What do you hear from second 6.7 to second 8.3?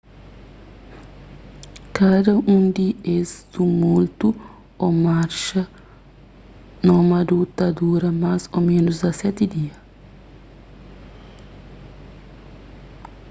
nómadu ta dura